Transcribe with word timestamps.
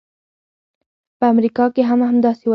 په 1.19 1.25
امریکا 1.33 1.65
کې 1.73 1.81
هم 1.89 1.99
همداسې 2.09 2.43
ده. 2.45 2.49